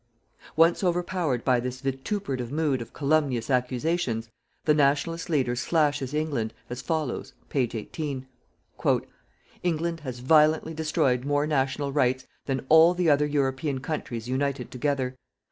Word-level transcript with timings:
Once 0.55 0.83
overpowered 0.83 1.45
by 1.45 1.59
this 1.59 1.79
vituperative 1.79 2.51
mood 2.51 2.81
of 2.81 2.91
calumnious 2.91 3.51
accusations, 3.51 4.29
the 4.65 4.73
Nationalist 4.73 5.29
leader 5.29 5.55
slashes 5.55 6.11
England, 6.11 6.55
as 6.71 6.81
follows, 6.81 7.33
page 7.49 7.75
18: 7.75 8.25
"_England 9.63 9.99
has 9.99 10.17
violently 10.21 10.73
destroyed 10.73 11.23
more 11.23 11.45
national 11.45 11.91
rights 11.91 12.25
than 12.47 12.65
all 12.67 12.95
the 12.95 13.11
other 13.11 13.27
European 13.27 13.77
countries 13.79 14.27
united 14.27 14.71
together. 14.71 15.15